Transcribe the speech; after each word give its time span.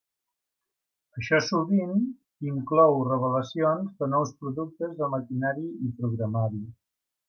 Això 1.19 1.41
sovint 1.49 1.93
inclou 2.53 2.99
revelacions 3.11 3.95
de 4.03 4.11
nous 4.17 4.35
productes 4.43 5.01
de 5.03 5.15
maquinari 5.17 5.73
i 5.89 5.97
programari. 6.03 6.65